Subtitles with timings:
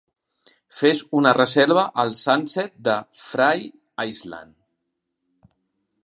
[0.77, 4.55] Fes una reserva al Sunset de Frye Island.